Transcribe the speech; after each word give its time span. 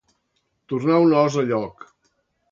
Tornar 0.71 0.95
un 1.07 1.13
os 1.19 1.37
a 1.41 1.43
lloc. 1.51 1.85